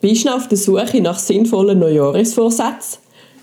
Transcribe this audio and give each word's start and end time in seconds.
Bist 0.00 0.26
du 0.26 0.28
auf 0.30 0.46
der 0.46 0.56
Suche 0.56 1.00
nach 1.00 1.18
sinnvollen 1.18 1.80
Neujahresvorsätzen? 1.80 3.00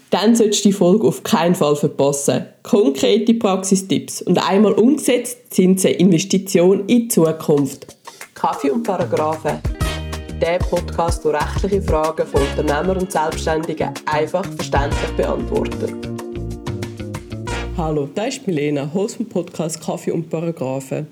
Dann 0.09 0.37
solltest 0.37 0.63
du 0.63 0.69
die 0.69 0.73
Folge 0.73 1.05
auf 1.05 1.21
keinen 1.21 1.53
Fall 1.53 1.75
verpassen. 1.75 2.45
Konkrete 2.63 3.33
Praxistipps 3.33 4.21
und 4.21 4.37
einmal 4.37 4.71
umgesetzt 4.71 5.53
sind 5.53 5.81
sie 5.81 5.89
Investition 5.89 6.85
in 6.87 6.87
die 6.87 7.07
Zukunft. 7.09 7.97
Kaffee 8.33 8.71
und 8.71 8.83
Paragraphen. 8.83 9.59
Der 10.41 10.59
Podcast, 10.59 11.25
der 11.25 11.33
rechtliche 11.33 11.81
Fragen 11.81 12.25
von 12.25 12.41
Unternehmern 12.41 12.99
und 12.99 13.11
Selbstständigen 13.11 13.89
einfach 14.05 14.45
verständlich 14.45 15.11
beantwortet. 15.17 15.93
Hallo, 17.75 18.07
da 18.15 18.27
ist 18.27 18.47
Milena, 18.47 18.89
Host 18.93 19.17
vom 19.17 19.25
Podcast 19.25 19.85
Kaffee 19.85 20.11
und 20.11 20.29
Paragraphen. 20.29 21.07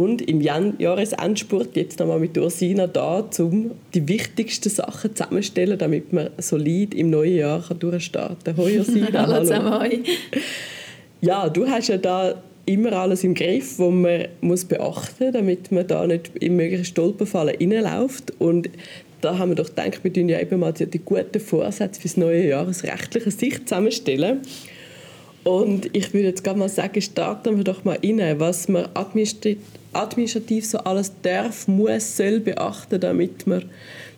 Und 0.00 0.22
im 0.22 0.40
Jahresendspurt 0.40 1.76
jetzt 1.76 1.98
nochmal 1.98 2.20
mit 2.20 2.38
Ursina 2.38 2.86
da, 2.86 3.22
um 3.38 3.72
die 3.92 4.08
wichtigsten 4.08 4.70
Sachen 4.70 5.14
zusammenzustellen, 5.14 5.78
damit 5.78 6.14
man 6.14 6.30
solid 6.38 6.94
im 6.94 7.10
neuen 7.10 7.36
Jahr 7.36 7.62
durchstarten 7.78 8.38
kann. 8.42 8.56
Hoi 8.56 8.78
Ursina, 8.78 9.12
hallo. 9.26 9.40
zusammen, 9.40 9.78
hoi. 9.78 9.98
Ja, 11.20 11.50
du 11.50 11.68
hast 11.68 11.88
ja 11.88 11.98
da 11.98 12.42
immer 12.64 12.94
alles 12.94 13.24
im 13.24 13.34
Griff, 13.34 13.78
was 13.78 13.92
man 13.92 14.28
muss 14.40 14.64
beachten 14.64 15.24
muss, 15.26 15.34
damit 15.34 15.70
man 15.70 15.86
da 15.86 16.06
nicht 16.06 16.30
in 16.36 16.56
mögliche 16.56 16.86
Stolperfallen 16.86 17.56
reinläuft. 17.56 18.32
Und 18.38 18.70
da 19.20 19.36
haben 19.36 19.50
wir 19.50 19.56
doch 19.56 19.68
gedacht, 19.68 20.02
wir 20.02 20.24
ja 20.30 20.40
eben 20.40 20.60
mal 20.60 20.72
die, 20.72 20.86
die 20.86 21.00
guten 21.00 21.40
Vorsätze 21.40 22.00
für 22.00 22.08
das 22.08 22.16
neue 22.16 22.48
Jahr 22.48 22.66
aus 22.66 22.84
rechtlicher 22.84 23.30
Sicht 23.30 23.68
zusammenstellen. 23.68 24.40
Und 25.44 25.94
ich 25.96 26.12
würde 26.12 26.28
jetzt 26.28 26.44
gerade 26.44 26.58
mal 26.58 26.68
sagen, 26.68 27.00
starten 27.00 27.56
wir 27.56 27.64
doch 27.64 27.84
mal 27.84 27.98
rein, 28.02 28.38
was 28.38 28.68
man 28.68 28.88
administrativ 28.94 30.66
so 30.66 30.78
alles 30.78 31.12
darf, 31.22 31.66
muss, 31.66 32.16
soll 32.16 32.40
beachten, 32.40 33.00
damit 33.00 33.46
man 33.46 33.64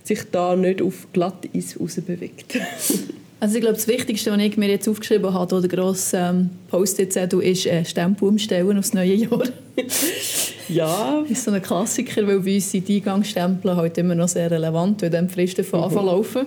sich 0.02 0.24
da 0.30 0.56
nicht 0.56 0.82
auf 0.82 1.06
Glatteis 1.12 1.78
bewegt. 2.06 2.58
Also 3.42 3.56
ich 3.56 3.60
glaube, 3.60 3.74
das 3.74 3.88
Wichtigste, 3.88 4.30
was 4.30 4.38
ich 4.38 4.56
mir 4.56 4.68
jetzt 4.68 4.88
aufgeschrieben 4.88 5.34
habe, 5.34 5.56
oder 5.56 5.66
grosse 5.66 6.16
ähm, 6.16 6.50
Post-it-Zettel, 6.68 7.42
ist 7.42 7.66
äh, 7.66 7.84
Stempel 7.84 8.28
umstellen 8.28 8.78
aufs 8.78 8.94
neue 8.94 9.14
Jahr. 9.14 9.42
ja. 10.68 11.22
Das 11.22 11.28
ist 11.28 11.42
so 11.42 11.50
ein 11.50 11.60
Klassiker, 11.60 12.24
weil 12.24 12.38
bei 12.38 12.54
uns 12.54 12.70
sind 12.70 12.86
die 12.86 12.98
Eingangsstempel 12.98 13.74
halt 13.74 13.98
immer 13.98 14.14
noch 14.14 14.28
sehr 14.28 14.48
relevant, 14.48 15.02
weil 15.02 15.10
dann 15.10 15.26
die 15.26 15.34
Fristen 15.34 15.64
von 15.64 15.82
Anfang 15.82 16.04
mhm. 16.04 16.10
laufen. 16.10 16.46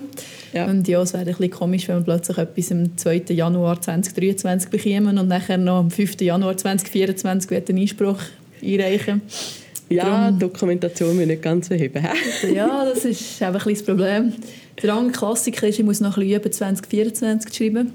Ja. 0.54 0.64
Und 0.64 0.88
ja, 0.88 1.02
es 1.02 1.12
wäre 1.12 1.24
ein 1.24 1.26
bisschen 1.26 1.50
komisch, 1.50 1.86
wenn 1.86 1.96
wir 1.96 2.04
plötzlich 2.04 2.38
etwas 2.38 2.72
am 2.72 2.96
2. 2.96 3.24
Januar 3.28 3.78
2023 3.78 4.70
bekommen 4.70 5.18
und 5.18 5.28
nachher 5.28 5.58
noch 5.58 5.80
am 5.80 5.90
5. 5.90 6.18
Januar 6.22 6.56
2024 6.56 7.68
einen 7.68 7.78
Einspruch 7.78 8.20
einreichen. 8.62 9.20
Ja, 9.90 10.04
Darum, 10.04 10.38
Dokumentation 10.38 11.18
will 11.18 11.26
nicht 11.26 11.42
ganz 11.42 11.68
verheben. 11.68 12.02
ja, 12.54 12.86
das 12.86 13.04
ist 13.04 13.42
einfach 13.42 13.66
ein 13.66 13.74
das 13.74 13.82
Problem. 13.82 14.32
Der 14.82 14.94
andere 14.94 15.12
Klassiker 15.12 15.66
ist, 15.66 15.78
ich 15.78 15.84
muss 15.84 16.00
noch 16.00 16.16
ein 16.16 16.22
bisschen 16.22 16.40
über 16.40 16.50
2024 16.50 17.54
schreiben. 17.54 17.92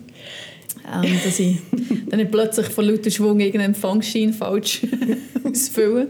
Ähm, 0.93 1.19
dass 1.23 1.39
ich 1.39 1.57
dann 2.09 2.19
nicht 2.19 2.31
plötzlich 2.31 2.67
von 2.67 2.85
lauter 2.85 3.11
Schwung 3.11 3.39
irgendeinen 3.39 3.73
Empfangsschein 3.73 4.33
falsch 4.33 4.81
ausfüllen. 5.43 6.07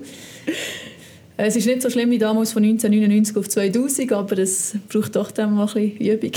Es 1.38 1.56
ist 1.56 1.66
nicht 1.66 1.82
so 1.82 1.90
schlimm 1.90 2.12
wie 2.12 2.20
damals 2.20 2.54
von 2.54 2.64
1999 2.64 3.36
auf 3.36 3.50
2000, 3.50 4.12
aber 4.12 4.38
es 4.38 4.76
braucht 4.90 5.16
doch 5.16 5.32
dann 5.32 5.56
mal 5.56 5.68
ein 5.76 5.98
bisschen 5.98 6.14
Übung. 6.14 6.32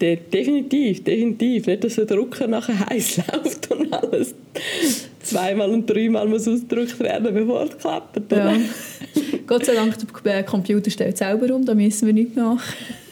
definitiv, 0.32 1.04
definitiv. 1.04 1.66
Nicht, 1.66 1.84
dass 1.84 1.94
der 1.94 2.04
Drucker 2.04 2.46
nachher 2.46 2.78
heiß 2.90 3.18
läuft 3.32 3.70
und 3.70 3.92
alles 3.92 4.34
zweimal 5.22 5.70
und 5.70 5.88
dreimal 5.88 6.28
muss 6.28 6.46
ausgedrückt 6.46 6.98
werden, 7.00 7.32
bevor 7.32 7.64
es 7.64 7.78
klappt. 7.78 8.32
Ja. 8.32 8.56
Gott 9.46 9.64
sei 9.64 9.74
Dank, 9.74 9.96
der 10.24 10.42
Computer 10.42 10.90
stellt 10.90 11.16
selber 11.16 11.54
um, 11.54 11.64
da 11.64 11.74
müssen 11.74 12.06
wir 12.06 12.12
nichts 12.12 12.36
machen. 12.36 12.60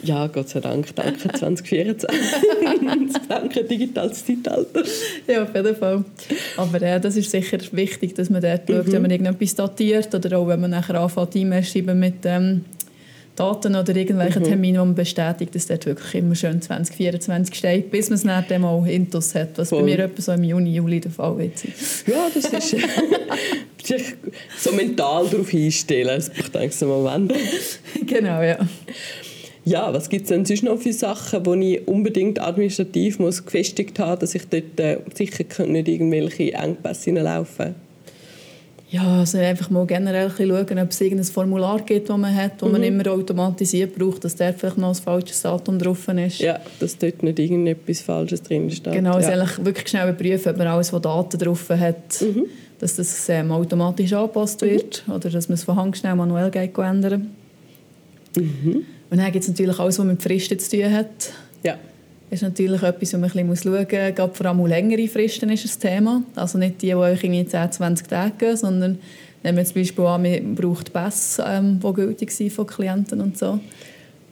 Ja, 0.02 0.26
Gott 0.26 0.48
sei 0.48 0.60
Dank. 0.60 0.94
Danke 0.94 1.18
2024. 1.32 2.08
danke 3.28 3.64
digitales 3.64 4.24
Zeitalter. 4.24 4.82
Ja, 5.26 5.42
auf 5.44 5.54
jeden 5.54 5.76
Fall. 5.76 6.04
Aber 6.56 6.82
äh, 6.82 7.00
das 7.00 7.16
ist 7.16 7.30
sicher 7.30 7.58
wichtig, 7.72 8.14
dass 8.14 8.30
man 8.30 8.42
dort 8.42 8.68
mhm. 8.68 8.74
schaut, 8.74 8.92
wenn 8.92 9.02
man 9.02 9.10
irgendetwas 9.10 9.54
datiert 9.54 10.14
oder 10.14 10.38
auch 10.38 10.48
wenn 10.48 10.60
man 10.60 10.70
nachher 10.70 11.00
anfängt, 11.00 11.36
E-Mails 11.36 11.70
schreiben 11.70 11.98
mit 11.98 12.24
ähm, 12.24 12.64
Daten 13.36 13.74
oder 13.74 13.96
irgendwelchen 13.96 14.42
mhm. 14.42 14.46
Terminen, 14.48 14.80
wo 14.80 14.84
man 14.84 14.94
bestätigt, 14.94 15.54
dass 15.54 15.66
dort 15.66 15.86
wirklich 15.86 16.14
immer 16.14 16.34
schön 16.34 16.60
2024 16.60 17.54
steht, 17.54 17.90
bis 17.90 18.10
man 18.10 18.18
es 18.18 18.46
dann 18.48 18.60
mal 18.60 18.86
Intus 18.86 19.34
hat, 19.34 19.56
was 19.56 19.70
Voll. 19.70 19.80
bei 19.80 19.84
mir 19.86 19.98
etwa 20.00 20.20
so 20.20 20.32
im 20.32 20.44
Juni, 20.44 20.74
Juli 20.74 21.00
der 21.00 21.10
Fall 21.10 21.38
wird 21.38 21.58
sein. 21.58 21.72
Ja, 22.06 22.28
das 22.34 22.44
ist 22.44 22.76
sich 23.82 24.14
so 24.58 24.72
mental 24.72 25.26
darauf 25.30 25.54
einstellen, 25.54 26.22
braucht 26.36 26.56
eigentlich 26.56 26.76
so 26.76 26.86
Moment. 26.86 27.32
genau, 28.06 28.42
ja. 28.42 28.58
Ja, 29.70 29.94
was 29.94 30.08
gibt 30.08 30.22
es 30.22 30.30
denn 30.30 30.44
sonst 30.44 30.64
noch 30.64 30.78
für 30.78 30.92
Sachen, 30.92 31.44
die 31.44 31.76
ich 31.76 31.86
unbedingt 31.86 32.40
administrativ 32.40 33.20
muss 33.20 33.44
gefestigt 33.44 34.00
haben 34.00 34.18
dass 34.18 34.34
ich 34.34 34.48
dort 34.48 34.80
äh, 34.80 34.98
sicher 35.14 35.64
nicht 35.64 35.86
irgendwelche 35.86 36.54
Engpässe 36.54 37.04
hineinlaufen 37.04 37.76
ja, 38.88 39.20
also 39.20 39.38
einfach 39.38 39.70
mal 39.70 39.86
generell 39.86 40.32
schauen, 40.36 40.78
ob 40.80 40.90
es 40.90 41.00
irgendein 41.00 41.24
Formular 41.24 41.80
gibt, 41.82 42.08
das 42.08 42.18
man 42.18 42.34
hat, 42.34 42.60
das 42.60 42.66
mhm. 42.66 42.72
man 42.72 42.82
immer 42.82 43.06
automatisiert 43.06 43.94
braucht, 43.96 44.24
dass 44.24 44.34
dort 44.34 44.58
vielleicht 44.58 44.78
noch 44.78 44.88
ein 44.88 44.94
falsches 44.96 45.42
Datum 45.42 45.78
drauf 45.78 46.08
ist. 46.08 46.40
Ja, 46.40 46.58
dass 46.80 46.98
dort 46.98 47.22
nicht 47.22 47.38
irgendetwas 47.38 48.00
Falsches 48.00 48.42
drin 48.42 48.68
steht. 48.68 48.92
Genau, 48.92 49.12
also 49.12 49.30
ja. 49.30 49.36
eigentlich 49.36 49.64
wirklich 49.64 49.86
schnell 49.86 50.08
überprüfen, 50.08 50.50
ob 50.50 50.58
man 50.58 50.66
alles, 50.66 50.92
was 50.92 51.02
Daten 51.02 51.38
drauf 51.38 51.70
hat, 51.70 52.20
mhm. 52.20 52.46
dass 52.80 52.96
das 52.96 53.28
ähm, 53.28 53.52
automatisch 53.52 54.12
angepasst 54.12 54.60
mhm. 54.62 54.66
wird 54.66 55.04
oder 55.06 55.30
dass 55.30 55.48
man 55.48 55.54
es 55.54 55.62
von 55.62 55.76
Hand 55.76 55.96
schnell 55.96 56.16
manuell 56.16 56.50
ändern 56.52 57.30
mhm. 58.34 58.84
Und 59.10 59.18
dann 59.18 59.32
gibt 59.32 59.42
es 59.42 59.48
natürlich 59.48 59.78
alles, 59.78 59.98
was 59.98 60.06
mit 60.06 60.22
Fristen 60.22 60.58
zu 60.58 60.70
tun 60.70 60.92
hat. 60.92 61.32
Ja 61.62 61.76
ist 62.30 62.42
natürlich 62.42 62.82
etwas, 62.82 63.12
was 63.12 63.20
man 63.20 63.30
ein 63.30 63.48
bisschen 63.48 63.72
schauen 63.72 63.80
muss. 63.80 63.88
Gerade 63.88 64.34
vor 64.34 64.46
allem 64.46 64.66
längere 64.66 65.08
Fristen 65.08 65.50
ist 65.50 65.64
ein 65.64 65.80
Thema. 65.80 66.22
Also 66.36 66.58
nicht 66.58 66.80
die, 66.80 66.86
die 66.86 66.94
euch 66.94 67.24
in 67.24 67.48
10, 67.48 67.72
20 67.72 68.06
Tage 68.06 68.32
gehen, 68.38 68.56
sondern 68.56 68.98
nehmen 69.42 69.58
wir 69.58 69.64
zum 69.64 69.74
Beispiel 69.74 70.04
an, 70.06 70.22
man 70.22 70.54
braucht 70.54 70.92
Pässe, 70.92 71.44
ähm, 71.46 71.80
die 71.80 71.92
gültig 71.92 72.30
sind 72.30 72.52
von 72.52 72.66
Klienten 72.66 73.20
und 73.20 73.36
so. 73.36 73.58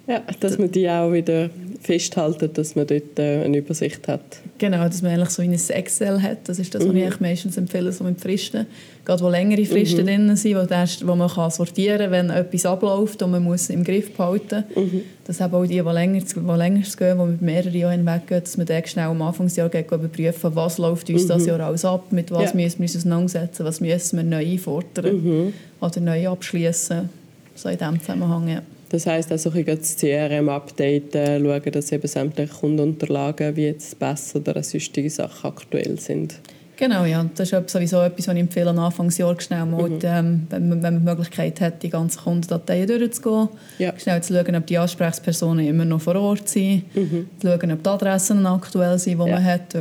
Ja, 0.08 0.22
dass 0.40 0.56
man 0.56 0.70
die 0.70 0.88
auch 0.88 1.12
wieder 1.12 1.50
festhalten, 1.82 2.50
dass 2.54 2.74
man 2.74 2.86
dort 2.86 3.18
äh, 3.18 3.44
eine 3.44 3.58
Übersicht 3.58 4.08
hat. 4.08 4.40
Genau, 4.56 4.84
dass 4.84 5.02
man 5.02 5.12
eigentlich 5.12 5.30
so 5.30 5.42
ein 5.42 5.52
Excel 5.52 6.22
hat. 6.22 6.48
Das 6.48 6.58
ist 6.58 6.74
das, 6.74 6.82
was 6.82 6.92
mhm. 6.92 7.08
ich 7.08 7.20
meistens 7.20 7.56
empfehle, 7.56 7.92
so 7.92 8.04
mit 8.04 8.18
Fristen. 8.20 8.66
Gerade 9.04 9.22
wo 9.22 9.28
längere 9.28 9.64
Fristen 9.66 10.00
mhm. 10.00 10.06
drin 10.06 10.36
sind, 10.36 10.56
wo, 10.56 10.64
das, 10.64 11.06
wo 11.06 11.14
man 11.14 11.28
kann 11.28 11.50
sortieren 11.50 12.10
kann, 12.10 12.10
wenn 12.10 12.30
etwas 12.30 12.64
abläuft 12.64 13.22
und 13.22 13.32
man 13.32 13.44
muss 13.44 13.68
im 13.68 13.84
Griff 13.84 14.12
behalten. 14.14 14.64
Mhm. 14.74 15.02
Dass 15.24 15.40
eben 15.40 15.54
auch 15.54 15.62
die, 15.64 15.74
die 15.74 15.80
länger, 15.80 16.20
die 16.20 16.40
länger 16.40 16.80
gehen, 16.80 17.18
die 17.18 17.24
mit 17.24 17.42
mehreren 17.42 17.74
Jahren 17.74 17.96
hinweggehen, 17.98 18.40
dass 18.40 18.56
man 18.56 18.66
dann 18.66 18.86
schnell 18.86 19.06
am 19.06 19.20
Anfangsjahr 19.20 19.68
geht, 19.68 19.92
überprüfen, 19.92 20.54
was 20.54 20.78
läuft 20.78 21.10
uns 21.10 21.24
mhm. 21.24 21.28
das 21.28 21.46
Jahr 21.46 21.60
alles 21.60 21.84
ab, 21.84 22.10
mit 22.12 22.30
was 22.30 22.52
ja. 22.52 22.56
müssen 22.56 22.78
wir 22.78 22.84
uns 22.84 22.96
auseinandersetzen, 22.96 23.64
was 23.66 23.80
müssen 23.80 24.16
wir 24.16 24.24
neu 24.24 24.44
einfordern 24.44 25.22
mhm. 25.22 25.52
oder 25.82 26.00
neu 26.00 26.28
abschließen. 26.28 27.10
So 27.54 27.68
in 27.68 27.76
diesem 27.76 28.00
Zusammenhang, 28.00 28.48
ja. 28.48 28.62
Das 28.90 29.06
heisst 29.06 29.30
also, 29.30 29.52
ich 29.54 29.66
das 29.66 29.96
CRM 29.96 30.48
updaten, 30.48 31.44
schauen, 31.44 31.72
dass 31.72 31.92
eben 31.92 32.08
sämtliche 32.08 32.54
Kundenunterlagen 32.54 33.54
wie 33.56 33.66
jetzt 33.66 33.98
besser 33.98 34.38
oder 34.38 34.62
sonstige 34.62 35.10
Sachen 35.10 35.50
aktuell 35.50 35.98
sind. 35.98 36.40
Genau, 36.78 37.04
ja. 37.04 37.28
Das 37.34 37.52
ist 37.52 37.70
sowieso 37.70 38.00
etwas, 38.00 38.28
was 38.28 38.34
ich 38.34 38.40
empfehle, 38.40 38.70
am 38.70 38.78
Anfangsjahr 38.78 39.38
schnell 39.40 39.66
mal, 39.66 39.90
mhm. 39.90 39.98
ähm, 40.02 40.46
wenn, 40.48 40.68
man, 40.68 40.82
wenn 40.82 40.94
man 40.94 41.04
die 41.04 41.10
Möglichkeit 41.10 41.60
hat, 41.60 41.82
die 41.82 41.90
ganzen 41.90 42.22
Kundendateien 42.22 42.86
durchzugehen, 42.86 43.48
ja. 43.78 43.98
schnell 43.98 44.22
zu 44.22 44.32
schauen, 44.32 44.54
ob 44.54 44.66
die 44.66 44.78
Ansprechpersonen 44.78 45.66
immer 45.66 45.84
noch 45.84 46.00
vor 46.00 46.14
Ort 46.14 46.48
sind, 46.48 46.84
mhm. 46.94 47.28
zu 47.40 47.48
schauen, 47.48 47.72
ob 47.72 47.82
die 47.82 47.90
Adressen 47.90 48.46
aktuell 48.46 48.98
sind, 48.98 49.20
die 49.20 49.28
ja. 49.28 49.34
man 49.34 49.44
hat. 49.44 49.74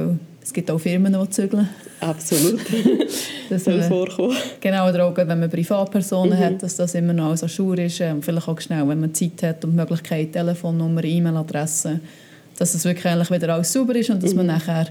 Es 0.47 0.53
gibt 0.53 0.71
auch 0.71 0.77
Firmen, 0.77 1.11
die 1.11 1.29
zügeln. 1.29 1.67
Absolut. 1.99 2.61
das 3.49 3.65
soll 3.65 3.81
vorkommen. 3.83 4.37
Genau, 4.61 4.87
oder 4.87 5.05
auch 5.05 5.17
wenn 5.17 5.27
man 5.27 5.49
Privatpersonen 5.49 6.39
mhm. 6.39 6.41
hat, 6.41 6.63
dass 6.63 6.77
das 6.77 6.95
immer 6.95 7.11
noch 7.11 7.31
als 7.31 7.51
Schur 7.51 7.77
ist. 7.77 7.99
Und 7.99 8.23
vielleicht 8.23 8.47
auch 8.47 8.61
schnell, 8.61 8.87
wenn 8.87 9.01
man 9.01 9.13
Zeit 9.13 9.43
hat 9.43 9.65
und 9.65 9.71
die 9.71 9.75
Möglichkeit, 9.75 10.31
Telefonnummer, 10.31 11.03
E-Mail-Adresse, 11.03 11.99
dass 12.57 12.73
es 12.73 12.85
wirklich 12.85 13.05
eigentlich 13.07 13.29
wieder 13.29 13.53
alles 13.53 13.73
sauber 13.73 13.93
ist 13.95 14.09
und 14.09 14.23
dass 14.23 14.31
mhm. 14.31 14.37
man 14.37 14.45
nachher 14.45 14.87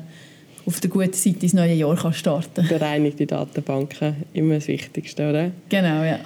auf 0.67 0.79
der 0.79 0.91
guten 0.91 1.15
Seite 1.15 1.39
ins 1.41 1.55
neue 1.55 1.73
Jahr 1.73 1.97
kann 1.97 2.13
starten 2.13 2.53
kann. 2.57 2.69
Bereinigte 2.69 3.25
Datenbanken, 3.25 4.15
immer 4.35 4.57
das 4.57 4.69
Wichtigste, 4.69 5.31
oder? 5.31 5.53
Genau, 5.71 6.03
ja. 6.03 6.19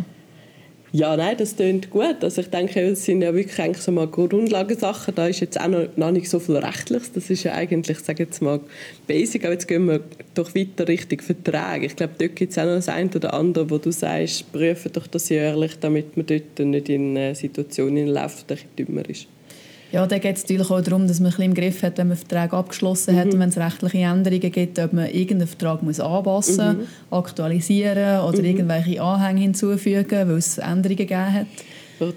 Ja, 0.92 1.16
nein, 1.16 1.37
das 1.38 1.54
klingt 1.54 1.88
gut. 1.90 2.16
Also 2.22 2.40
ich 2.40 2.48
denke, 2.48 2.81
es 2.81 3.04
sind 3.04 3.22
ja 3.22 3.32
wirklich 3.32 3.60
eigentlich 3.60 3.82
so 3.82 3.92
mal 3.92 4.08
Grundlagensachen. 4.08 5.14
Da 5.14 5.28
ist 5.28 5.38
jetzt 5.38 5.60
auch 5.60 5.69
noch, 5.69 5.87
noch 5.96 6.10
nicht 6.10 6.28
so 6.28 6.40
viel 6.40 6.56
Rechtliches. 6.56 7.12
Das 7.12 7.31
ist 7.31 7.44
ja 7.44 7.52
eigentlich, 7.54 8.00
sage 8.00 8.25
jetzt 8.25 8.42
mal, 8.42 8.58
basic. 9.06 9.44
Aber 9.44 9.52
jetzt 9.52 9.69
gehen 9.69 9.87
wir 9.87 10.00
doch 10.34 10.52
weiter 10.52 10.88
Richtung 10.88 11.20
Verträge. 11.20 11.87
Ich 11.87 11.94
glaube, 11.94 12.14
dort 12.19 12.34
gibt 12.34 12.50
es 12.50 12.58
auch 12.58 12.64
noch 12.64 12.75
das 12.75 12.88
eine 12.88 13.08
oder 13.14 13.34
andere, 13.34 13.70
wo 13.70 13.78
du 13.78 13.92
sagst, 13.92 14.50
prüfe 14.52 14.90
doch 14.90 15.06
das 15.06 15.28
jährlich, 15.28 15.78
damit 15.78 16.16
man 16.16 16.26
dort 16.26 16.58
nicht 16.58 16.88
in 16.88 17.16
eine 17.16 17.36
Situation 17.36 17.96
läuft, 18.08 18.46
die 18.50 18.84
dümmer 18.84 19.08
ist. 19.08 19.28
Ja, 19.92 20.06
da 20.06 20.19
geht 20.19 20.37
es 20.37 20.42
natürlich 20.44 20.70
auch 20.70 20.81
darum, 20.81 21.08
dass 21.08 21.20
man 21.20 21.32
ein 21.34 21.42
im 21.42 21.54
Griff 21.54 21.82
hat, 21.82 21.98
wenn 21.98 22.08
man 22.08 22.16
Verträge 22.16 22.56
abgeschlossen 22.56 23.16
hat 23.16 23.26
mhm. 23.26 23.32
und 23.32 23.40
wenn 23.40 23.48
es 23.48 23.56
rechtliche 23.56 23.98
Änderungen 23.98 24.52
gibt, 24.52 24.78
ob 24.78 24.92
man 24.92 25.06
irgendeinen 25.06 25.48
Vertrag 25.48 25.82
muss 25.82 25.98
anpassen 25.98 26.56
muss, 26.56 26.76
mhm. 26.76 26.87
aktualisieren 27.10 28.20
oder 28.20 28.38
mhm. 28.38 28.44
irgendwelche 28.44 29.02
Anhänge 29.02 29.40
hinzufügen, 29.40 30.28
weil 30.28 30.37
es 30.37 30.58
Änderungen 30.58 30.96
gegeben 30.96 31.32
hat. 31.32 31.46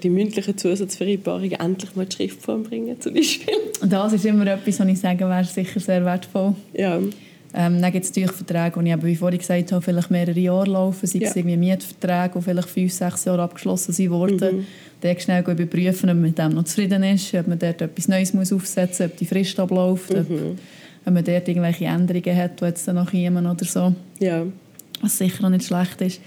Die 0.02 0.08
mündlichen 0.08 0.56
Zusatzvereinbarungen 0.56 1.52
endlich 1.52 1.94
mal 1.94 2.06
die 2.06 2.16
Schriftform 2.16 2.62
bringen, 2.62 2.98
zum 3.00 3.12
Beispiel. 3.12 3.54
Das 3.82 4.14
ist 4.14 4.24
immer 4.24 4.46
etwas, 4.46 4.80
was 4.80 4.88
ich 4.88 5.00
sage, 5.00 5.28
wäre 5.28 5.44
sicher 5.44 5.78
sehr 5.78 6.04
wertvoll. 6.04 6.54
Ja. 6.72 6.98
Ähm, 7.56 7.80
dann 7.80 7.92
gibt 7.92 8.04
es 8.04 8.10
natürlich 8.10 8.32
Verträge, 8.32 8.80
die 8.80 8.86
ich 8.88 8.92
eben, 8.92 9.04
wie 9.04 9.14
vorhin 9.14 9.38
gesagt 9.38 9.70
habe, 9.70 9.80
vielleicht 9.80 10.10
mehrere 10.10 10.40
Jahre 10.40 10.70
laufen, 10.70 11.06
sei 11.06 11.18
es 11.18 11.34
Ja. 11.34 11.36
irgendwie 11.36 11.56
Mietverträge, 11.56 12.38
die 12.38 12.42
vielleicht 12.42 12.68
fünf, 12.68 12.92
sechs 12.92 13.24
Jahre 13.26 13.42
abgeschlossen 13.42 13.92
sind 13.92 14.10
worden. 14.10 14.56
Mhm. 14.56 14.66
Dann 15.04 15.20
schnell 15.20 15.42
überprüfen, 15.42 16.08
ob 16.08 16.16
man 16.16 16.22
mit 16.22 16.38
dem 16.38 16.52
noch 16.54 16.64
zufrieden 16.64 17.02
ist, 17.02 17.34
ob 17.34 17.46
man 17.46 17.58
dort 17.58 17.82
etwas 17.82 18.08
Neues 18.08 18.32
muss 18.32 18.52
aufsetzen 18.52 19.06
muss, 19.06 19.12
ob 19.12 19.18
die 19.18 19.26
Frist 19.26 19.60
abläuft, 19.60 20.10
ob, 20.14 20.30
Mhm. 20.30 20.58
ob 21.04 21.12
man 21.14 21.22
dort 21.24 21.46
irgendwelche 21.46 21.84
Änderungen 21.84 22.36
hat, 22.36 22.60
die 22.60 22.64
jetzt 22.64 22.88
dann 22.88 22.96
noch 22.96 23.10
kommen 23.10 23.46
oder 23.46 23.64
so, 23.64 23.94
Ja. 24.18 24.44
was 25.02 25.18
sicher 25.18 25.44
auch 25.44 25.50
nicht 25.50 25.66
schlecht 25.66 26.00
ist. 26.00 26.20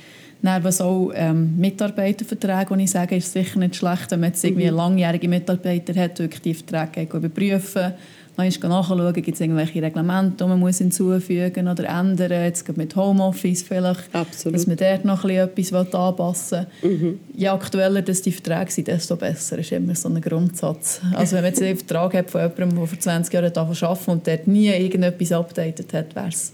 Dann, 0.44 0.64
was 0.64 0.80
auch 0.82 1.12
ähm, 1.16 1.58
Mitarbeiterverträge, 1.58 2.78
die 2.78 2.84
ich 2.84 2.92
sage, 2.92 3.16
ist 3.16 3.34
sicher 3.34 3.58
nicht 3.58 3.76
schlecht, 3.76 4.12
wenn 4.12 4.20
man 4.20 4.30
jetzt 4.30 4.44
irgendwie 4.46 4.70
Mhm. 4.70 4.78
langjährige 4.78 5.28
Mitarbeiter 5.28 6.00
hat, 6.00 6.20
wirklich 6.20 6.42
die 6.44 6.54
Verträge 6.54 7.18
überprüfen, 7.18 7.94
dann 8.38 8.46
ist 8.46 8.64
nachschauen, 8.64 9.14
gibt 9.14 9.28
es 9.28 9.42
irgendwelche 9.42 9.82
Reglemente, 9.82 10.44
die 10.44 10.48
man 10.48 10.60
muss 10.60 10.78
hinzufügen 10.78 11.68
oder 11.68 11.90
ändern, 11.90 12.44
jetzt 12.44 12.66
gerade 12.66 12.80
mit 12.80 12.96
Homeoffice 12.96 13.64
vielleicht, 13.64 14.14
Absolut. 14.14 14.56
dass 14.56 14.68
man 14.68 14.78
dort 14.78 15.06
noch 15.06 15.26
etwas 15.26 15.74
anpassen 15.74 16.68
will. 16.84 17.18
Je 17.36 17.48
aktueller 17.48 18.04
dass 18.04 18.22
die 18.22 18.32
Verträge 18.32 18.70
sind, 18.70 18.90
desto 18.90 19.16
besser, 19.16 19.58
ist 19.58 19.72
immer 19.72 19.96
so 19.96 20.08
ein 20.10 20.22
Grundsatz. 20.22 21.02
Also 21.16 21.36
wenn 21.36 21.46
man 21.46 21.52
jetzt 21.52 21.64
einen 21.64 21.78
Vertrag 21.78 22.14
hat 22.14 22.30
von 22.30 22.42
jemandem, 22.42 22.78
der 22.78 22.88
vor 22.88 23.00
20 23.00 23.34
Jahren 23.34 23.58
arbeiten 23.58 24.12
und 24.12 24.28
dort 24.28 24.48
nie 24.48 24.68
irgendetwas 24.68 25.32
updated 25.32 25.92
hat, 25.94 26.16
wäre 26.16 26.28
es 26.28 26.54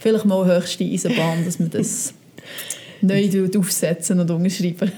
vielleicht 0.00 0.26
mal 0.26 0.44
höchste 0.44 0.84
Eisenbahn, 0.84 1.46
dass 1.46 1.58
man 1.58 1.70
das 1.70 2.12
neu 3.00 3.48
aufsetzen 3.56 4.20
und 4.20 4.30
unterschreiben. 4.30 4.92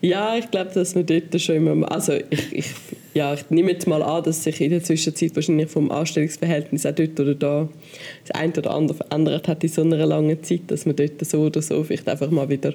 Ja, 0.00 0.36
ich 0.36 0.48
glaube, 0.50 0.70
dass 0.74 0.94
man 0.94 1.06
dort 1.06 1.40
schon 1.40 1.56
immer... 1.56 1.90
Also 1.90 2.12
ich, 2.30 2.52
ich, 2.52 2.66
ja, 3.14 3.34
ich 3.34 3.50
nehme 3.50 3.72
jetzt 3.72 3.88
mal 3.88 4.00
an, 4.00 4.22
dass 4.22 4.44
sich 4.44 4.60
in 4.60 4.70
der 4.70 4.84
Zwischenzeit 4.84 5.34
wahrscheinlich 5.34 5.68
vom 5.68 5.90
Anstellungsverhältnis 5.90 6.86
auch 6.86 6.92
dort 6.92 7.18
oder 7.18 7.34
da 7.34 7.68
das 8.24 8.40
eine 8.40 8.52
oder 8.52 8.70
andere 8.70 8.98
verändert 8.98 9.48
hat 9.48 9.64
in 9.64 9.70
so 9.70 9.82
einer 9.82 10.06
langen 10.06 10.40
Zeit, 10.44 10.62
dass 10.68 10.86
man 10.86 10.94
dort 10.94 11.24
so 11.24 11.40
oder 11.40 11.60
so 11.62 11.82
vielleicht 11.82 12.08
einfach 12.08 12.30
mal 12.30 12.48
wieder 12.48 12.74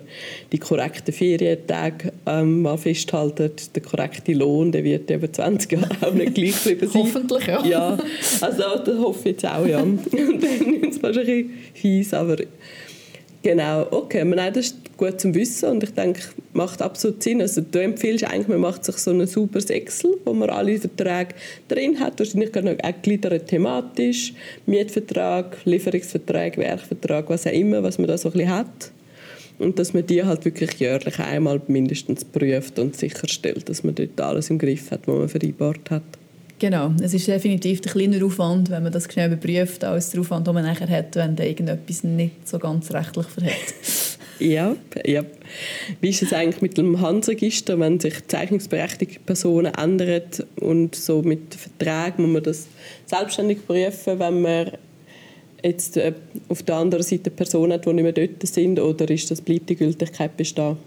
die 0.52 0.58
korrekten 0.58 1.14
Ferientage 1.14 2.12
ähm, 2.26 2.62
mal 2.62 2.78
festhaltet. 2.78 3.74
Der 3.74 3.84
korrekte 3.84 4.34
Lohn, 4.34 4.74
der 4.74 4.84
wird 4.84 5.10
eben 5.10 5.32
20 5.32 5.72
Jahre 5.72 5.90
auch 6.02 6.14
nicht 6.14 6.36
gleich 6.36 6.62
bleiben 6.62 6.90
sein. 6.90 7.04
Hoffentlich, 7.04 7.48
ja. 7.48 7.66
Ja, 7.66 7.98
also 8.42 8.64
das 8.84 8.98
hoffe 8.98 9.20
ich 9.20 9.26
jetzt 9.36 9.46
auch, 9.46 9.66
ja. 9.66 9.80
Und 9.80 10.02
dann 10.12 10.74
ist 10.82 10.98
es 10.98 11.04
wahrscheinlich 11.04 11.46
fies, 11.74 12.14
aber 12.14 12.36
genau, 13.44 13.88
okay, 13.92 14.24
nein, 14.26 14.54
das 14.54 14.68
ist 14.68 14.98
gut 14.98 15.22
zum 15.22 15.36
Wissen 15.36 15.70
und 15.70 15.84
ich 15.84 15.94
denke, 15.94 16.22
macht 16.54 16.82
absolut 16.82 17.22
Sinn. 17.22 17.42
Also 17.42 17.62
du 17.62 17.80
empfiehlst 17.80 18.24
eigentlich, 18.24 18.48
man 18.48 18.62
macht 18.62 18.86
sich 18.86 18.96
so 18.98 19.12
ein 19.12 19.26
sauberes 19.28 19.70
Excel, 19.70 20.16
wo 20.26 20.34
man 20.34 20.50
alle 20.50 20.80
Verträge 20.80 21.36
drin 21.68 22.00
hat, 22.00 22.18
wahrscheinlich 22.20 22.56
auch 22.56 22.94
gegliedert 22.94 23.48
thematisch, 23.48 24.34
Mietvertrag, 24.66 25.58
Lieferungsvertrag, 25.66 26.58
Werkvertrag, 26.58 27.30
was 27.30 27.46
auch 27.46 27.52
immer, 27.52 27.84
was 27.84 27.98
man 27.98 28.08
da 28.08 28.18
so 28.18 28.30
ein 28.30 28.34
bisschen 28.34 28.50
hat. 28.50 28.92
Und 29.60 29.78
dass 29.78 29.94
man 29.94 30.06
die 30.08 30.24
halt 30.24 30.46
wirklich 30.46 30.72
jährlich 30.80 31.20
einmal 31.20 31.62
mindestens 31.68 32.26
prüft 32.26 32.80
und 32.80 32.96
sicherstellt, 32.96 33.70
dass 33.70 33.84
man 33.84 33.94
dort 33.94 34.20
alles 34.20 34.50
im 34.50 34.58
Griff 34.58 34.90
hat, 34.90 35.08
was 35.08 35.16
man 35.16 35.30
vereinbart 35.30 35.92
hat. 35.92 36.04
Genau, 36.64 36.94
es 37.02 37.14
ist 37.14 37.28
definitiv 37.28 37.82
der 37.82 37.92
kleinere 37.92 38.24
Aufwand, 38.24 38.70
wenn 38.70 38.84
man 38.84 38.92
das 38.94 39.12
schnell 39.12 39.30
überprüft, 39.30 39.84
als 39.84 40.12
der 40.12 40.22
Aufwand, 40.22 40.48
den 40.48 40.54
man 40.54 40.64
nachher 40.64 40.88
hat, 40.88 41.14
wenn 41.18 41.36
da 41.36 41.44
irgendetwas 41.44 42.06
nicht 42.06 42.48
so 42.48 42.58
ganz 42.58 42.90
rechtlich 42.94 43.26
verhält. 43.26 43.74
Ja, 44.40 44.76
ja. 45.06 45.24
Wie 46.02 46.10
ist 46.10 46.24
es 46.24 46.34
eigentlich 46.34 46.62
mit 46.62 46.78
dem 46.78 47.00
Handelsregister, 47.00 47.80
wenn 47.80 48.00
sich 48.00 48.28
zeichnungsberechtigte 48.28 49.20
Personen 49.20 49.74
ändern 49.76 50.24
und 50.56 50.96
so 50.96 51.22
mit 51.22 51.54
Verträgen, 51.54 52.24
muss 52.24 52.34
man 52.34 52.44
das 52.44 52.68
selbstständig 53.06 53.66
prüfen, 53.66 54.20
wenn 54.20 54.42
man 54.42 54.72
jetzt 55.64 55.98
äh, 55.98 56.14
auf 56.50 56.64
der 56.64 56.76
anderen 56.76 57.04
Seite 57.04 57.30
Personen 57.30 57.74
hat, 57.74 57.86
die 57.86 57.94
nicht 57.94 58.04
mehr 58.04 58.12
dort 58.12 58.48
sind, 58.48 58.80
oder 58.80 59.10
ist 59.10 59.30
das, 59.30 59.40
bleibt 59.40 59.70
die 59.70 59.76
Gültigkeit 59.76 60.36
bestehen? 60.36 60.78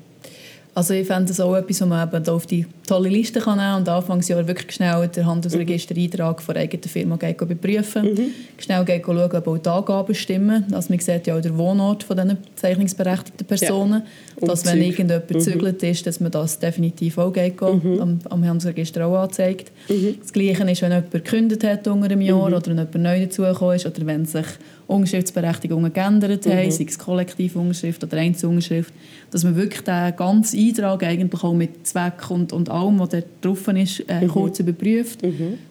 Also 0.77 0.93
ich 0.93 1.07
fände 1.07 1.29
das 1.29 1.41
auch 1.41 1.55
etwas, 1.55 1.81
was 1.81 1.89
man 1.89 2.07
eben 2.07 2.29
auf 2.29 2.45
die 2.45 2.67
tolle 2.87 3.09
Liste 3.09 3.41
kann 3.41 3.59
nehmen 3.59 3.77
und 3.77 3.89
Anfangsjahr 3.89 4.47
wirklich 4.47 4.73
schnell 4.73 5.09
den 5.09 5.27
Handelsregistereintrag 5.27 6.41
von 6.41 6.55
der 6.55 6.63
eigenen 6.63 6.89
Firma 6.89 7.15
überprüfen. 7.17 8.33
Schnell 8.59 8.85
geht 8.85 9.05
schauen, 9.05 9.19
ob 9.19 9.49
auch 9.49 9.59
die 9.59 9.69
Angaben 9.69 10.15
stimmen. 10.15 10.65
Also 10.73 10.91
man 10.91 10.99
sieht 11.01 11.27
ja 11.27 11.37
auch 11.37 11.41
den 11.41 11.57
Wohnort 11.59 12.03
von 12.05 12.17
diesen 12.17 12.39
zeichnungsberechtigten 12.55 13.47
Personen. 13.47 14.03
Dass 14.41 14.67
wenn 14.67 14.83
irgendjemand 14.83 15.29
gezügelt 15.29 15.83
ist, 15.83 16.07
dass 16.07 16.21
man 16.21 16.31
das 16.31 16.59
definitiv 16.59 17.19
auch 17.19 17.33
geht, 17.33 17.61
am, 17.63 18.21
am 18.29 18.45
Handelsregister 18.45 19.07
auch 19.07 19.17
anzeigt. 19.17 19.73
Das 20.21 20.33
Gleiche 20.33 20.71
ist, 20.71 20.83
wenn 20.83 20.93
jemand 20.93 21.11
gekündigt 21.11 21.65
hat 21.65 21.89
unter 21.89 22.07
einem 22.07 22.21
Jahr 22.21 22.47
oder 22.47 22.67
wenn 22.67 22.79
jemand 22.79 22.95
neu 22.95 23.21
dazugekommen 23.21 23.77
ist 23.77 23.87
oder 23.87 24.07
wenn 24.07 24.27
sich 24.27 24.47
Unterschriftsberechtigungen 24.87 25.93
geändert 25.93 26.47
haben, 26.47 26.71
sei 26.71 26.85
es 26.85 26.99
Kollektivunterschrift 26.99 28.05
oder 28.05 28.19
Einzelunterschrift, 28.19 28.93
dass 29.31 29.43
man 29.43 29.57
wirklich 29.57 29.83
den 29.83 30.15
ganzen 30.17 30.61
Eintrag 30.61 31.03
eigentlich 31.03 31.43
auch 31.43 31.55
mit 31.55 31.87
Zweck 31.87 32.31
und, 32.31 32.53
und 32.53 32.71
allem, 32.77 32.99
was 32.99 33.11
da 33.11 33.19
drauf 33.41 33.67
ist, 33.69 34.01
äh, 34.09 34.27
kurz 34.27 34.61
überprüft 34.61 35.21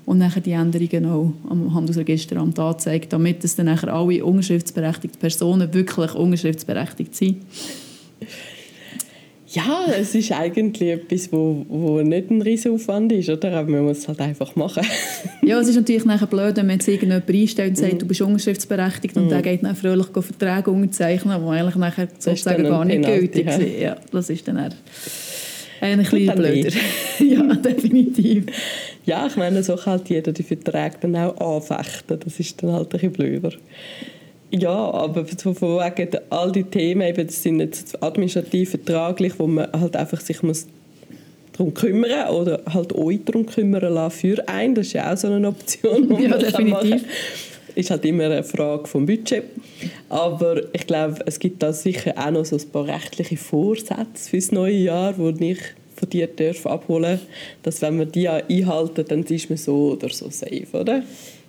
und 0.05 0.17
nachher 0.17 0.41
die 0.41 0.51
Änderungen 0.51 1.05
auch 1.05 1.33
am 1.49 1.73
Handelsregisteramt 1.73 2.57
anzeigt, 2.59 3.13
damit 3.13 3.43
es 3.43 3.55
dann 3.55 3.67
nachher 3.67 3.93
alle 3.93 4.23
unterschriftsberechtigten 4.23 5.19
Personen 5.19 5.73
wirklich 5.73 6.13
unterschriftsberechtigt 6.13 7.15
sind. 7.15 7.37
Ja, 9.55 9.85
es 9.97 10.13
ist 10.13 10.33
eigentlich 10.33 10.89
etwas, 10.89 11.31
wo, 11.31 11.65
wo 11.69 12.01
nicht 12.01 12.29
ein 12.29 12.41
riesen 12.41 12.73
Aufwand 12.73 13.13
ist, 13.13 13.29
oder? 13.29 13.53
Aber 13.53 13.69
man 13.69 13.85
muss 13.85 13.99
es 13.99 14.07
halt 14.07 14.19
einfach 14.19 14.53
machen. 14.57 14.83
Ja, 15.43 15.59
es 15.59 15.69
ist 15.69 15.75
natürlich 15.75 16.03
nachher 16.03 16.27
blöd, 16.27 16.57
wenn 16.57 16.65
man 16.65 16.75
jetzt 16.75 16.87
irgendjemand 16.87 17.29
einstellt 17.29 17.69
und 17.69 17.77
sagt, 17.77 18.01
du 18.01 18.05
bist 18.05 18.21
unterschriftsberechtigt 18.21 19.15
und 19.15 19.29
der 19.29 19.41
geht 19.41 19.63
dann 19.63 19.75
fröhlich 19.75 20.07
Verträge 20.07 20.71
unterzeichnen, 20.71 21.39
die 21.39 21.49
eigentlich 21.49 21.75
nachher 21.75 22.07
sozusagen 22.17 22.63
gar 22.63 22.83
nicht 22.83 23.03
Penalty, 23.03 23.19
gültig 23.19 23.45
ja. 23.45 23.51
sind. 23.53 23.79
Ja, 23.79 23.97
das 24.11 24.29
ist 24.29 24.47
dann 24.47 24.57
eher 24.57 24.71
ein 25.81 25.97
bisschen 25.99 26.35
blöder. 26.35 26.71
ja, 27.19 27.55
definitiv. 27.55 28.45
Ja, 29.05 29.27
ich 29.27 29.35
meine, 29.35 29.63
so 29.63 29.75
kann 29.75 29.93
halt 29.93 30.09
jeder 30.09 30.31
die 30.31 30.43
Verträge 30.43 30.97
dann 31.01 31.15
auch 31.15 31.57
anfechten. 31.57 32.19
Das 32.19 32.39
ist 32.39 32.61
dann 32.61 32.71
halt 32.71 32.87
ein 32.87 32.89
bisschen 32.89 33.11
blöder. 33.11 33.51
Ja, 34.51 34.91
aber 34.91 35.25
von 35.25 35.55
wegen 35.55 36.17
all 36.29 36.51
die 36.51 36.63
Themen, 36.63 37.01
eben, 37.01 37.27
das 37.27 37.41
sind 37.41 37.59
jetzt 37.59 38.01
administrativ 38.01 38.71
vertraglich, 38.71 39.33
wo 39.37 39.47
man 39.47 39.71
halt 39.73 39.95
einfach 39.95 40.21
sich 40.21 40.41
muss 40.43 40.67
darum 41.53 41.73
kümmern 41.73 42.29
oder 42.29 42.61
halt 42.71 42.93
euch 42.93 43.19
darum 43.25 43.45
kümmern 43.45 43.93
lassen 43.93 44.19
für 44.19 44.47
einen. 44.47 44.75
Das 44.75 44.87
ist 44.87 44.93
ja 44.93 45.11
auch 45.11 45.17
so 45.17 45.27
eine 45.27 45.47
Option, 45.47 46.21
Ja, 46.21 46.37
definitiv. 46.37 47.03
Ist 47.75 47.91
halt 47.91 48.05
immer 48.05 48.25
eine 48.25 48.43
Frage 48.43 48.87
vom 48.87 49.05
Budget. 49.05 49.43
Aber 50.09 50.73
ich 50.73 50.87
glaube, 50.87 51.19
es 51.25 51.39
gibt 51.39 51.61
da 51.61 51.73
sicher 51.73 52.13
auch 52.17 52.31
noch 52.31 52.45
so 52.45 52.55
ein 52.55 52.69
paar 52.69 52.87
rechtliche 52.87 53.37
Vorsätze 53.37 54.29
fürs 54.29 54.51
neue 54.51 54.75
Jahr, 54.75 55.13
die 55.13 55.51
ich 55.51 55.59
von 55.95 56.09
dir 56.09 56.27
darf 56.27 56.65
abholen 56.65 57.19
dass 57.63 57.81
wenn 57.81 57.97
wir 57.97 58.05
die 58.05 58.27
einhalten, 58.27 59.05
dann 59.07 59.23
ist 59.23 59.49
man 59.49 59.57
so 59.57 59.93
oder 59.93 60.09
so 60.09 60.29
safe, 60.29 60.67
oder? 60.73 61.03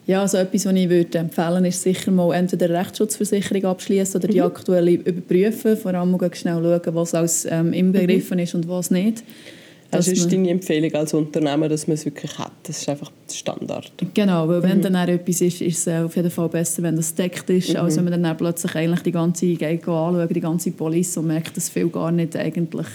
Ja, 0.07 0.21
also 0.21 0.39
etwas, 0.39 0.67
was 0.67 0.75
ich 0.75 0.89
würde 0.89 1.19
empfehlen 1.19 1.65
ist 1.65 1.83
sicher 1.83 2.13
mal 2.13 2.33
entweder 2.33 2.67
eine 2.67 2.79
Rechtsschutzversicherung 2.79 3.65
abschließen 3.65 4.21
oder 4.21 4.29
die 4.29 4.41
aktuelle 4.41 4.93
überprüfen. 4.93 5.77
Vor 5.77 5.95
allem 5.95 6.13
mal 6.13 6.31
schnell 6.33 6.63
schauen, 6.63 6.95
was 6.95 7.15
alles 7.15 7.45
ähm, 7.51 7.73
inbegriffen 7.73 8.39
ist 8.39 8.55
und 8.55 8.69
was 8.69 8.93
nicht. 8.93 9.25
Das 9.91 10.07
Dass 10.07 10.19
ist 10.19 10.33
deine 10.33 10.51
Empfehlung 10.51 10.93
als 10.95 11.15
Unternehmen, 11.15 11.69
dass 11.69 11.87
man 11.87 11.95
es 11.95 12.05
wirklich 12.05 12.39
hat. 12.39 12.53
Das 12.65 12.79
ist 12.79 12.89
einfach 12.89 13.11
der 13.29 13.35
Standard. 13.35 13.93
Genau, 14.15 14.49
weil 14.49 14.63
wenn 14.63 14.83
dann 14.83 14.97
auch 14.97 15.07
etwas 15.07 15.41
ist, 15.41 15.61
ist 15.61 15.87
es 15.87 16.05
auf 16.05 16.17
jeden 16.17 16.31
Fall 16.31 16.49
besser, 16.49 16.83
wenn 16.83 16.97
das 16.97 17.15
deckt 17.15 17.49
ist, 17.51 17.77
als 17.77 17.97
wenn 17.97 18.05
man 18.05 18.23
dann 18.23 18.37
plötzlich 18.37 18.75
eigentlich 18.75 19.03
die 19.03 19.13
ganze 19.13 19.47
geht 19.47 19.87
anschauen, 19.89 20.29
die 20.29 20.41
ganze 20.41 20.71
Police 20.73 21.17
und 21.19 21.29
merkt, 21.29 21.57
dass 21.57 21.69
viel 21.69 21.89
gar 21.89 22.11
nicht 22.11 22.37
eigentlich 22.37 22.87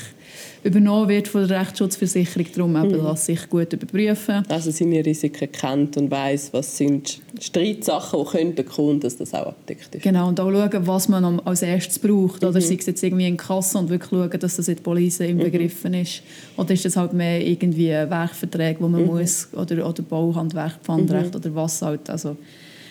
übernommen 0.63 1.09
wird 1.09 1.27
von 1.27 1.47
der 1.47 1.61
Rechtsschutzversicherung. 1.61 2.47
Darum 2.55 2.75
eben, 2.75 3.03
lass 3.03 3.25
sich 3.25 3.49
gut 3.49 3.73
überprüfen. 3.73 4.43
Also 4.47 4.71
seine 4.71 5.05
Risiken 5.05 5.51
kennt 5.51 5.97
und 5.97 6.11
weiß, 6.11 6.53
was 6.53 6.77
sind 6.77 7.19
Streitsachen, 7.39 8.19
die 8.19 8.29
könnten 8.29 8.65
kommen, 8.65 8.99
dass 8.99 9.17
das 9.17 9.33
auch 9.33 9.47
abdeckt 9.47 9.95
ist. 9.95 10.03
Genau, 10.03 10.27
und 10.27 10.39
auch 10.39 10.51
schauen, 10.51 10.87
was 10.87 11.09
man 11.09 11.39
als 11.41 11.61
erstes 11.61 11.99
braucht. 11.99 12.43
Oder 12.43 12.61
sei 12.61 12.75
es 12.75 12.85
jetzt 12.85 13.03
irgendwie 13.03 13.27
in 13.27 13.37
Kasse 13.37 13.77
und 13.77 13.89
wirklich 13.89 14.09
schauen, 14.09 14.39
dass 14.39 14.55
das 14.55 14.67
in 14.67 14.75
der 14.75 14.83
Police 14.83 15.19
inbegriffen 15.21 15.93
ist. 15.95 16.21
Oder 16.57 16.73
ist 16.73 16.85
das 16.85 16.95
halt 16.95 17.13
mehr 17.13 17.45
irgendwie 17.45 17.89
Werkverträge, 17.89 18.81
wo 18.81 18.87
man 18.87 19.05
muss, 19.05 19.47
oder, 19.53 19.87
oder 19.87 20.03
Bauhandwerk, 20.03 20.79
Pfandrecht 20.83 21.35
oder 21.35 21.55
was 21.55 21.81
halt. 21.81 22.09
Also, 22.09 22.37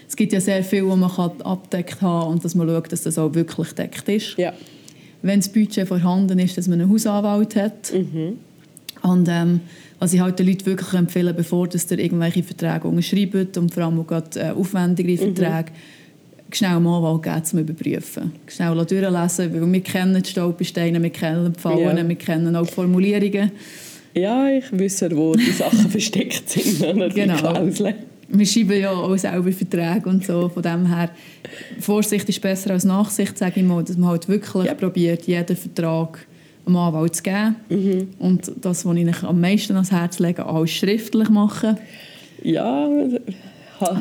es 0.08 0.16
gibt 0.16 0.32
ja 0.32 0.40
sehr 0.40 0.64
viel, 0.64 0.86
was 0.88 0.96
man 0.96 1.10
kann 1.10 1.40
abdeckt 1.42 2.02
haben 2.02 2.32
und 2.32 2.44
dass 2.44 2.56
man 2.56 2.68
schaut, 2.68 2.90
dass 2.90 3.02
das 3.02 3.16
auch 3.16 3.32
wirklich 3.32 3.72
deckt 3.74 4.08
ist. 4.08 4.36
Ja. 4.36 4.52
Wenn 5.22 5.40
das 5.40 5.48
Budget 5.50 5.86
vorhanden 5.88 6.38
ist, 6.38 6.56
dass 6.56 6.66
man 6.68 6.80
einen 6.80 6.90
Hausanwalt 6.90 7.56
hat. 7.56 7.92
Und 9.02 9.28
ähm, 9.30 9.60
was 9.98 10.12
ich 10.12 10.20
halt 10.20 10.38
den 10.38 10.46
Leuten 10.46 10.66
wirklich 10.66 10.92
empfehle, 10.94 11.32
bevor 11.34 11.68
dass 11.68 11.90
ihr 11.90 11.98
irgendwelche 11.98 12.42
Verträge 12.42 12.88
unterschreibt 12.88 13.56
und 13.56 13.72
vor 13.72 13.84
allem 13.84 14.00
auch 14.00 14.06
gerade 14.06 14.40
äh, 14.40 14.50
aufwendigere 14.50 15.16
Verträge, 15.18 15.72
schnell 16.52 16.70
einen 16.76 16.86
Anwalt 16.86 17.22
geben, 17.22 17.44
zum 17.44 17.58
Überprüfen. 17.60 18.32
Schnell 18.46 18.74
durchlesen, 18.74 19.52
weil 19.54 19.72
wir 19.72 19.80
kennen 19.82 20.22
die 20.22 20.28
Stolpersteine, 20.30 21.02
wir 21.02 21.10
kennen 21.10 21.52
die 21.56 21.60
Fallen, 21.60 21.96
Ja. 21.96 22.08
wir 22.08 22.16
kennen 22.16 22.56
auch 22.56 22.66
die 22.66 22.72
Formulierungen. 22.72 23.52
Ja, 24.14 24.48
ich 24.48 24.64
wüsste, 24.72 25.14
wo 25.16 25.34
die 25.34 25.50
Sachen 25.52 25.88
versteckt 25.90 26.48
sind. 26.50 27.14
genau. 27.14 27.70
Wir 28.32 28.46
schreiben 28.46 28.80
ja 28.80 28.92
auch 28.92 29.16
selber 29.16 29.52
Verträge 29.52 30.08
und 30.08 30.24
so. 30.24 30.48
Von 30.48 30.62
dem 30.62 30.86
her, 30.86 31.10
Vorsicht 31.80 32.28
ist 32.28 32.40
besser 32.40 32.70
als 32.70 32.84
Nachsicht, 32.84 33.36
sage 33.36 33.60
ich 33.60 33.66
mal. 33.66 33.82
Dass 33.82 33.96
man 33.96 34.10
halt 34.10 34.28
wirklich 34.28 34.66
yep. 34.66 34.78
probiert, 34.78 35.26
jeden 35.26 35.56
Vertrag 35.56 36.26
einem 36.66 36.76
Anwalt 36.76 37.16
zu 37.16 37.22
geben. 37.22 37.56
Mhm. 37.68 38.08
Und 38.18 38.52
das, 38.60 38.84
was 38.84 38.96
ich 38.96 39.22
am 39.22 39.40
meisten 39.40 39.74
ans 39.74 39.90
Herz 39.90 40.18
lege, 40.18 40.46
alles 40.46 40.70
schriftlich 40.70 41.28
machen. 41.28 41.78
Ja, 42.42 42.88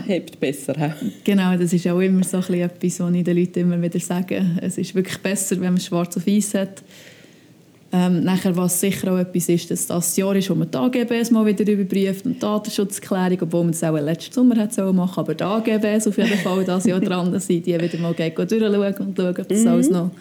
hebt 0.06 0.40
besser. 0.40 0.74
He? 0.78 1.12
Genau, 1.24 1.56
das 1.58 1.74
ist 1.74 1.88
auch 1.88 2.00
immer 2.00 2.24
so 2.24 2.38
etwas, 2.38 3.00
was 3.00 3.14
ich 3.14 3.24
den 3.24 3.38
Leuten 3.38 3.60
immer 3.60 3.82
wieder 3.82 4.00
sage. 4.00 4.46
Es 4.62 4.78
ist 4.78 4.96
wirklich 4.96 5.18
besser, 5.20 5.56
wenn 5.60 5.74
man 5.74 5.80
schwarz 5.80 6.16
auf 6.18 6.28
weiß 6.28 6.54
hat. 6.56 6.84
Ähm, 7.92 8.24
nachher, 8.24 8.56
was 8.56 8.80
sicher 8.80 9.12
auch 9.12 9.18
etwas 9.18 9.50
ist, 9.50 9.72
dass 9.72 9.88
das 9.88 10.16
Jahr 10.16 10.36
ist, 10.36 10.50
wo 10.52 10.56
man 10.56 10.70
die 10.70 10.78
AGBs 10.78 11.32
mal 11.32 11.44
wieder 11.46 11.68
überprüft 11.72 12.24
und 12.26 12.36
die 12.36 12.40
Datenschutzerklärung, 12.40 13.40
obwohl 13.42 13.64
man 13.64 13.72
das 13.72 13.84
auch 13.84 14.00
letzten 14.00 14.34
Sommer 14.34 14.58
hat 14.58 14.78
machen 14.78 15.20
aber 15.20 15.34
die 15.34 15.44
AGBs 15.44 16.08
auf 16.08 16.18
jeden 16.18 16.38
Fall 16.38 16.64
das 16.66 16.86
Jahr 16.86 17.00
dran 17.00 17.40
sind, 17.40 17.66
die 17.66 17.82
wieder 17.82 17.98
mal 17.98 18.14
durchschauen 18.14 19.08
und 19.08 19.18
schauen, 19.18 19.36
ob 19.40 19.48
das 19.48 19.62
mhm. 19.62 19.68
alles 19.68 19.90
noch 19.90 20.12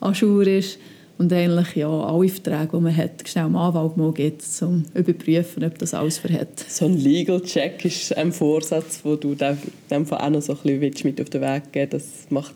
an 0.00 0.14
Schuhe 0.16 0.50
ist 0.50 0.78
und 1.18 1.32
eigentlich 1.32 1.76
ja, 1.76 1.88
alle 1.88 2.28
Verträge, 2.28 2.70
die 2.72 2.80
man 2.80 2.96
hat, 2.96 3.28
schnell 3.28 3.44
am 3.44 3.56
Anwalt 3.56 3.96
mal 3.96 4.12
gibt, 4.12 4.42
um 4.62 4.84
zu 4.84 4.98
überprüfen, 4.98 5.64
ob 5.64 5.78
das 5.78 5.94
alles 5.94 6.18
verhält. 6.18 6.64
So 6.68 6.86
ein 6.86 6.96
Legal 6.96 7.40
Check 7.42 7.84
ist 7.84 8.16
ein 8.16 8.32
Vorsatz, 8.32 9.00
wo 9.04 9.16
du 9.16 9.34
dem 9.34 9.56
auch 9.90 10.30
noch 10.30 10.42
so 10.42 10.56
ein 10.64 10.80
bisschen 10.80 11.10
mit 11.10 11.20
auf 11.20 11.30
den 11.30 11.42
Weg 11.42 11.72
geben 11.72 11.90
Das 11.90 12.26
macht, 12.30 12.54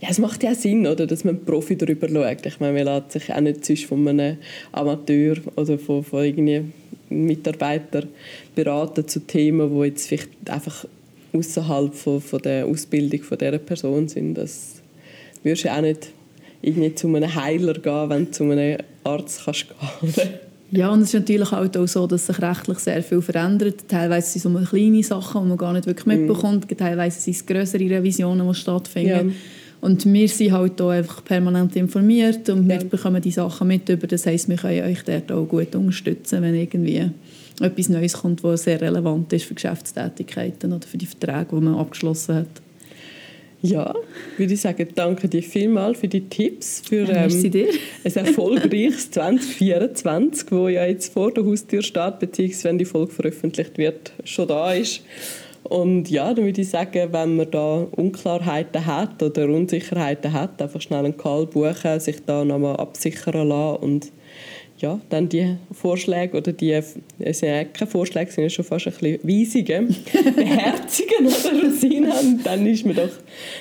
ja, 0.00 0.08
es 0.10 0.18
macht 0.18 0.42
ja 0.42 0.54
Sinn, 0.54 0.86
oder, 0.86 1.06
dass 1.06 1.24
man 1.24 1.36
einen 1.36 1.44
Profi 1.44 1.76
darüber 1.76 2.08
schaut. 2.08 2.44
Ich 2.44 2.60
meine, 2.60 2.84
man 2.84 2.94
lässt 2.94 3.12
sich 3.12 3.32
auch 3.32 3.40
nicht 3.40 3.64
sonst 3.64 3.84
von 3.84 4.06
einem 4.06 4.36
Amateur 4.72 5.36
oder 5.56 5.78
von, 5.78 6.04
von 6.04 6.24
irgendwie 6.24 6.64
Mitarbeiter 7.08 8.04
beraten 8.54 9.06
zu 9.06 9.20
Themen, 9.20 9.72
die 9.74 9.86
jetzt 9.86 10.08
vielleicht 10.08 10.30
einfach 10.46 10.86
außerhalb 11.32 11.94
von, 11.94 12.20
von 12.20 12.42
der 12.42 12.66
Ausbildung 12.66 13.22
von 13.22 13.38
dieser 13.38 13.58
Person 13.58 14.08
sind. 14.08 14.34
Das 14.34 14.82
würdest 15.42 15.64
du 15.64 15.72
auch 15.72 15.80
nicht 15.80 16.10
irgendwie 16.62 16.94
zu 16.94 17.08
einem 17.08 17.34
Heiler 17.34 17.74
gehen, 17.74 18.08
wenn 18.08 18.24
du 18.26 18.30
zu 18.30 18.44
einem 18.44 18.78
Arzt 19.04 19.42
kannst 19.44 19.66
gehen 19.68 20.28
Ja, 20.74 20.90
und 20.90 21.02
es 21.02 21.08
ist 21.08 21.20
natürlich 21.20 21.50
halt 21.50 21.76
auch 21.76 21.86
so, 21.86 22.06
dass 22.06 22.26
sich 22.26 22.40
rechtlich 22.40 22.78
sehr 22.78 23.02
viel 23.02 23.20
verändert. 23.20 23.84
Teilweise 23.88 24.38
sind 24.38 24.56
es 24.56 24.62
so 24.62 24.66
kleine 24.70 25.02
Sachen, 25.02 25.42
die 25.42 25.48
man 25.48 25.58
gar 25.58 25.74
nicht 25.74 25.86
wirklich 25.86 26.06
mhm. 26.06 26.26
mitbekommt. 26.26 26.70
Mm. 26.70 26.76
Teilweise 26.78 27.20
sind 27.20 27.36
es 27.36 27.44
größere 27.44 27.90
Revisionen, 27.90 28.48
die 28.48 28.54
stattfinden. 28.54 29.28
Ja. 29.28 29.34
Und 29.82 30.10
wir 30.10 30.28
sind 30.28 30.52
halt 30.52 30.80
auch 30.80 30.88
einfach 30.88 31.22
permanent 31.24 31.76
informiert 31.76 32.48
und 32.48 32.70
ja. 32.70 32.80
wir 32.80 32.88
bekommen 32.88 33.20
die 33.20 33.32
Sachen 33.32 33.68
mit 33.68 33.86
über. 33.90 34.06
Das 34.06 34.24
heisst, 34.24 34.48
wir 34.48 34.56
können 34.56 34.82
euch 34.84 35.02
dort 35.02 35.30
auch 35.30 35.44
gut 35.44 35.74
unterstützen, 35.74 36.40
wenn 36.40 36.54
irgendwie 36.54 37.10
etwas 37.60 37.88
Neues 37.90 38.14
kommt, 38.14 38.42
was 38.42 38.64
sehr 38.64 38.80
relevant 38.80 39.30
ist 39.34 39.44
für 39.44 39.54
Geschäftstätigkeiten 39.54 40.72
oder 40.72 40.86
für 40.86 40.96
die 40.96 41.06
Verträge, 41.06 41.48
die 41.50 41.64
man 41.64 41.74
abgeschlossen 41.74 42.36
hat. 42.36 42.62
Ja, 43.62 43.94
würde 44.38 44.54
ich 44.54 44.60
sagen, 44.60 44.88
danke 44.94 45.28
dir 45.28 45.42
vielmals 45.42 46.00
für 46.00 46.08
die 46.08 46.28
Tipps 46.28 46.82
für 46.84 47.08
ähm, 47.08 47.30
ein 48.04 48.12
erfolgreiches 48.12 49.12
2024, 49.12 50.50
wo 50.50 50.66
ja 50.66 50.84
jetzt 50.84 51.12
vor 51.12 51.32
der 51.32 51.44
Haustür 51.44 51.80
steht, 51.82 52.18
beziehungsweise 52.18 52.68
wenn 52.68 52.78
die 52.78 52.84
Folge 52.84 53.12
veröffentlicht 53.12 53.78
wird, 53.78 54.12
schon 54.24 54.48
da 54.48 54.72
ist. 54.72 55.02
Und 55.62 56.10
ja, 56.10 56.34
dann 56.34 56.44
würde 56.44 56.60
ich 56.60 56.70
sagen, 56.70 57.12
wenn 57.12 57.36
man 57.36 57.50
da 57.50 57.86
Unklarheiten 57.92 58.84
hat 58.84 59.22
oder 59.22 59.48
Unsicherheiten 59.48 60.32
hat, 60.32 60.60
einfach 60.60 60.80
schnell 60.80 61.04
einen 61.04 61.16
Call 61.16 61.46
buchen, 61.46 62.00
sich 62.00 62.24
da 62.26 62.44
nochmal 62.44 62.76
absichern 62.76 63.48
lassen 63.48 63.82
und 63.82 64.12
ja, 64.82 65.00
dann 65.08 65.28
die 65.28 65.56
Vorschläge 65.72 66.36
oder 66.36 66.52
die, 66.52 66.72
es 66.72 66.94
sind 67.18 67.48
ja 67.48 67.64
keine 67.64 67.90
Vorschläge, 67.90 68.30
sind 68.30 68.44
ja 68.44 68.50
schon 68.50 68.64
fast 68.64 68.86
ein 68.88 68.92
bisschen 68.92 69.20
Weisungen, 69.22 69.96
beherzigen 70.36 71.26
oder 71.26 71.62
Rosinen, 71.62 72.40
dann 72.42 72.66
ist 72.66 72.84
man 72.84 72.96
doch 72.96 73.10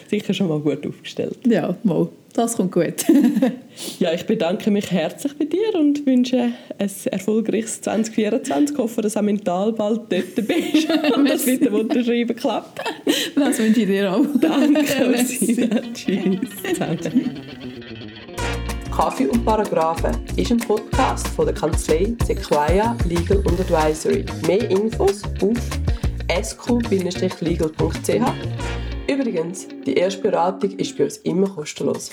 sicher 0.10 0.34
schon 0.34 0.50
mal 0.50 0.60
gut 0.60 0.86
aufgestellt. 0.86 1.38
Ja, 1.48 1.78
mal. 1.84 2.10
Das 2.34 2.56
kommt 2.56 2.72
gut. 2.72 3.06
ja, 4.00 4.14
ich 4.14 4.26
bedanke 4.26 4.72
mich 4.72 4.90
herzlich 4.90 5.38
bei 5.38 5.44
dir 5.44 5.76
und 5.78 6.06
wünsche 6.06 6.54
ein 6.78 6.92
erfolgreiches 7.12 7.82
2024. 7.82 8.74
Ich 8.74 8.82
hoffe, 8.82 9.02
dass 9.02 9.18
auch 9.18 9.22
mental 9.22 9.74
bald 9.74 10.04
dort 10.10 10.36
bist 10.36 10.88
und 11.16 11.30
das 11.30 11.46
mit 11.46 11.66
dem 11.66 11.74
Unterschreiben 11.74 12.36
klappt. 12.36 12.80
Das 13.36 13.60
wünsche 13.60 13.82
ich 13.82 13.88
dir 13.88 14.14
auch. 14.14 14.26
Danke, 14.40 15.26
Tschüss 15.94 16.50
zusammen. 16.64 17.60
Kaffee 19.02 19.26
und 19.26 19.44
Paragraphen 19.44 20.16
ist 20.36 20.52
ein 20.52 20.60
Podcast 20.60 21.28
von 21.30 21.48
der 21.48 21.56
Kanzlei 21.56 22.14
Sequoia 22.24 22.96
Legal 23.10 23.38
und 23.38 23.60
Advisory. 23.60 24.24
Mehr 24.46 24.70
Infos 24.70 25.24
auf 25.42 25.58
sq-legal.ch. 26.44 28.22
Übrigens, 29.12 29.68
die 29.88 29.96
erste 29.96 30.22
Beratung 30.22 30.70
ist 30.78 30.96
bei 30.96 31.06
uns 31.06 31.18
immer 31.18 31.50
kostenlos. 31.50 32.12